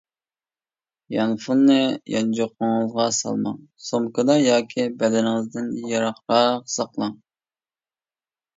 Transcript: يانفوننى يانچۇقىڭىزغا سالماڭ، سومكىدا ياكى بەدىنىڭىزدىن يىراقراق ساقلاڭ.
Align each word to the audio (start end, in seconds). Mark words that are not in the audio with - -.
يانفوننى 1.17 1.77
يانچۇقىڭىزغا 2.13 3.05
سالماڭ، 3.19 3.61
سومكىدا 3.91 4.39
ياكى 4.45 4.89
بەدىنىڭىزدىن 5.03 5.71
يىراقراق 5.93 6.67
ساقلاڭ. 6.81 7.17